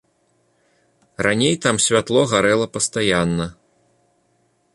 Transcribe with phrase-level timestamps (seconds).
[1.27, 3.47] Раней там святло гарэла пастаянна.